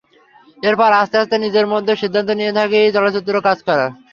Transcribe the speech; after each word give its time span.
এরপর 0.57 0.89
আস্তে 1.01 1.15
আস্তে 1.19 1.35
নিজের 1.37 1.65
মধ্যে 1.73 1.93
সিদ্ধান্ত 2.01 2.29
নিতে 2.33 2.53
থাকি 2.59 2.79
চলচ্চিত্রে 2.95 3.39
কাজ 3.47 3.57
করার। 3.67 3.89